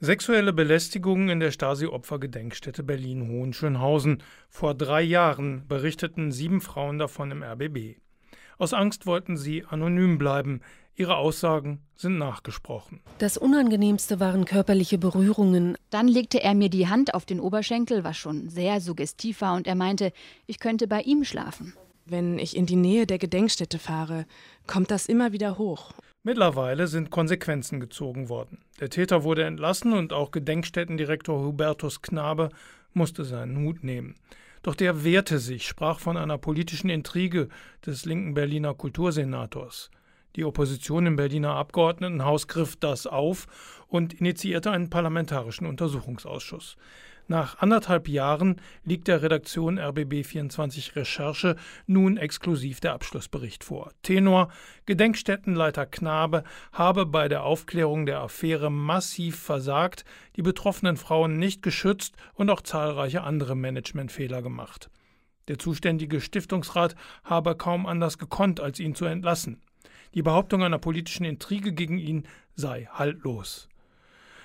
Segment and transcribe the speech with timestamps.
[0.00, 4.22] Sexuelle Belästigungen in der Stasi-Opfer-Gedenkstätte Berlin-Hohenschönhausen.
[4.48, 7.96] Vor drei Jahren berichteten sieben Frauen davon im RBB.
[8.58, 10.60] Aus Angst wollten sie anonym bleiben.
[10.94, 13.00] Ihre Aussagen sind nachgesprochen.
[13.18, 15.76] Das Unangenehmste waren körperliche Berührungen.
[15.90, 19.66] Dann legte er mir die Hand auf den Oberschenkel, was schon sehr suggestiv war, und
[19.66, 20.12] er meinte,
[20.46, 21.74] ich könnte bei ihm schlafen.
[22.06, 24.26] Wenn ich in die Nähe der Gedenkstätte fahre,
[24.68, 25.92] kommt das immer wieder hoch.
[26.28, 28.58] Mittlerweile sind Konsequenzen gezogen worden.
[28.80, 32.50] Der Täter wurde entlassen und auch Gedenkstättendirektor Hubertus Knabe
[32.92, 34.14] musste seinen Hut nehmen.
[34.62, 37.48] Doch der wehrte sich, sprach von einer politischen Intrige
[37.86, 39.90] des linken Berliner Kultursenators.
[40.36, 43.46] Die Opposition im Berliner Abgeordnetenhaus griff das auf
[43.86, 46.76] und initiierte einen parlamentarischen Untersuchungsausschuss.
[47.30, 51.56] Nach anderthalb Jahren liegt der Redaktion RBB24 Recherche
[51.86, 53.92] nun exklusiv der Abschlussbericht vor.
[54.02, 54.48] Tenor
[54.86, 56.42] Gedenkstättenleiter Knabe
[56.72, 60.06] habe bei der Aufklärung der Affäre massiv versagt,
[60.36, 64.88] die betroffenen Frauen nicht geschützt und auch zahlreiche andere Managementfehler gemacht.
[65.48, 69.60] Der zuständige Stiftungsrat habe kaum anders gekonnt, als ihn zu entlassen.
[70.14, 73.68] Die Behauptung einer politischen Intrige gegen ihn sei haltlos.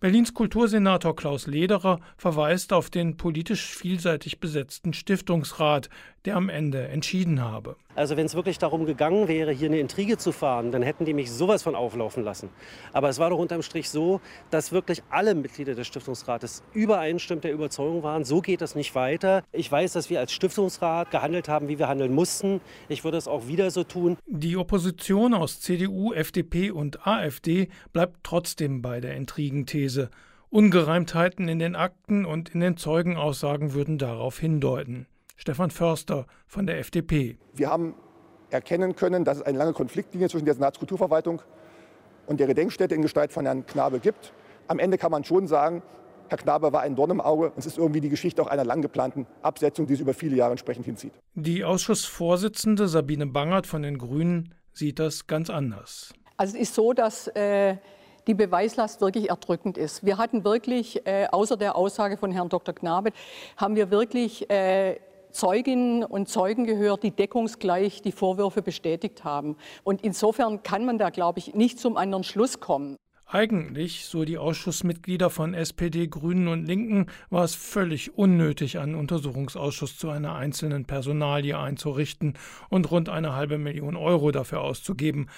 [0.00, 5.88] Berlins Kultursenator Klaus Lederer verweist auf den politisch vielseitig besetzten Stiftungsrat,
[6.24, 7.76] der am Ende entschieden habe.
[7.96, 11.14] Also wenn es wirklich darum gegangen wäre, hier eine Intrige zu fahren, dann hätten die
[11.14, 12.50] mich sowas von auflaufen lassen.
[12.92, 17.52] Aber es war doch unterm Strich so, dass wirklich alle Mitglieder des Stiftungsrates übereinstimmend der
[17.52, 19.42] Überzeugung waren, so geht es nicht weiter.
[19.50, 22.60] Ich weiß, dass wir als Stiftungsrat gehandelt haben, wie wir handeln mussten.
[22.88, 24.18] Ich würde es auch wieder so tun.
[24.26, 30.10] Die Opposition aus CDU, FDP und AfD bleibt trotzdem bei der Intrigenthese.
[30.50, 35.06] Ungereimtheiten in den Akten und in den Zeugenaussagen würden darauf hindeuten.
[35.36, 37.38] Stefan Förster von der FDP.
[37.54, 37.94] Wir haben
[38.50, 41.42] erkennen können, dass es eine lange Konfliktlinie zwischen der Senatskulturverwaltung
[42.26, 44.32] und der Gedenkstätte in Gestalt von Herrn Knabe gibt.
[44.68, 45.82] Am Ende kann man schon sagen,
[46.28, 47.52] Herr Knabe war ein Dorn im Auge.
[47.56, 50.52] Es ist irgendwie die Geschichte auch einer lang geplanten Absetzung, die sich über viele Jahre
[50.52, 51.12] entsprechend hinzieht.
[51.34, 56.12] Die Ausschussvorsitzende Sabine Bangert von den Grünen sieht das ganz anders.
[56.36, 57.76] Also es ist so, dass äh,
[58.26, 60.04] die Beweislast wirklich erdrückend ist.
[60.04, 62.74] Wir hatten wirklich, äh, außer der Aussage von Herrn Dr.
[62.74, 63.12] Knabe,
[63.56, 64.96] haben wir wirklich äh,
[65.36, 69.56] Zeuginnen und Zeugen gehört, die deckungsgleich die Vorwürfe bestätigt haben.
[69.84, 72.96] Und insofern kann man da, glaube ich, nicht zum anderen Schluss kommen.
[73.28, 79.98] Eigentlich, so die Ausschussmitglieder von SPD, Grünen und Linken, war es völlig unnötig, einen Untersuchungsausschuss
[79.98, 82.38] zu einer einzelnen Personalie einzurichten
[82.70, 85.28] und rund eine halbe Million Euro dafür auszugeben.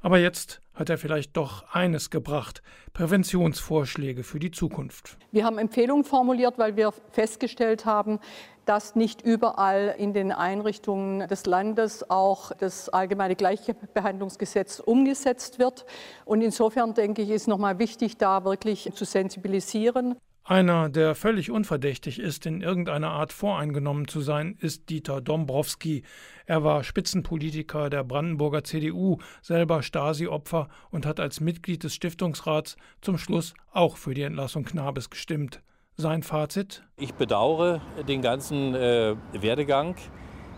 [0.00, 5.18] Aber jetzt hat er vielleicht doch eines gebracht, Präventionsvorschläge für die Zukunft.
[5.32, 8.20] Wir haben Empfehlungen formuliert, weil wir festgestellt haben,
[8.64, 15.84] dass nicht überall in den Einrichtungen des Landes auch das allgemeine Gleichbehandlungsgesetz umgesetzt wird.
[16.24, 20.16] Und insofern denke ich, ist nochmal wichtig, da wirklich zu sensibilisieren.
[20.48, 26.04] Einer, der völlig unverdächtig ist, in irgendeiner Art voreingenommen zu sein, ist Dieter Dombrowski.
[26.46, 33.18] Er war Spitzenpolitiker der Brandenburger CDU, selber Stasi-Opfer und hat als Mitglied des Stiftungsrats zum
[33.18, 35.60] Schluss auch für die Entlassung Knabes gestimmt.
[35.98, 36.82] Sein Fazit?
[36.96, 39.96] Ich bedauere den ganzen äh, Werdegang,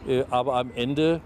[0.06, 1.20] äh, aber am Ende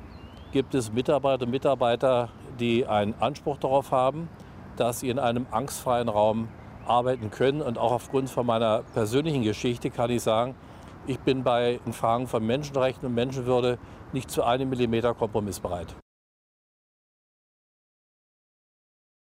[0.53, 4.31] gibt es Mitarbeiter und Mitarbeiter, die einen Anspruch darauf haben,
[4.77, 6.49] dass sie in einem angstfreien Raum
[6.87, 7.63] arbeiten können.
[7.63, 10.55] Und auch aufgrund von meiner persönlichen Geschichte kann ich sagen,
[11.07, 13.79] ich bin bei Fragen von Menschenrechten und Menschenwürde
[14.13, 15.95] nicht zu einem Millimeter kompromissbereit.